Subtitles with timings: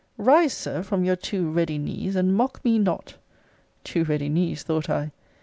[0.17, 3.17] Rise, Sir, from your too ready knees; and mock me not!
[3.83, 5.11] Too ready knees, thought I!